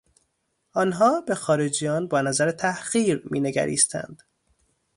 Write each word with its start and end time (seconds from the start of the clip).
آنها 0.73 1.21
به 1.21 1.35
خارجیان 1.35 2.07
با 2.07 2.21
نظر 2.21 2.51
تحقیر 2.51 3.21
مینگریستند. 3.31 4.21